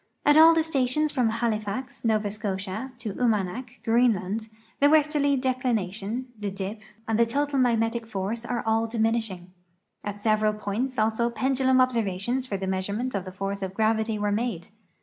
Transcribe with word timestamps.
At 0.25 0.35
all 0.35 0.55
the 0.55 0.63
stations 0.63 1.11
from 1.11 1.29
Halifax, 1.29 2.03
Nova 2.03 2.31
Scotia, 2.31 2.91
to 2.97 3.13
Umanak, 3.13 3.83
Greenland, 3.83 4.49
the 4.79 4.89
westerly 4.89 5.37
declination, 5.37 6.25
the 6.39 6.49
dip^ 6.49 6.81
and 7.07 7.19
the 7.19 7.25
total 7.27 7.59
magnetic 7.59 8.07
force 8.07 8.43
are 8.43 8.63
all 8.65 8.87
diminishing. 8.87 9.53
At 10.03 10.19
several 10.19 10.53
points 10.53 10.97
also 10.97 11.29
pendulum 11.29 11.79
observations 11.79 12.47
for 12.47 12.57
the 12.57 12.65
measurement 12.65 13.13
of 13.13 13.25
the 13.25 13.31
force 13.31 13.61
of 13.61 13.75
gravity 13.75 14.17
were 14.17 14.31
made. 14.31 14.69